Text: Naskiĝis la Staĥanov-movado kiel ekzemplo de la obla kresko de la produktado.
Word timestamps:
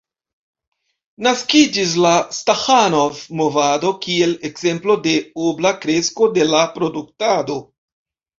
Naskiĝis 1.25 1.91
la 2.05 2.13
Staĥanov-movado 2.37 3.93
kiel 4.07 4.33
ekzemplo 4.51 4.97
de 5.05 5.15
la 5.21 5.31
obla 5.51 5.75
kresko 5.85 6.31
de 6.41 6.49
la 6.55 6.65
produktado. 6.81 7.61